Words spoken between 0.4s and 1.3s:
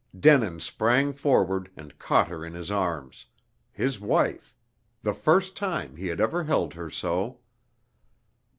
sprang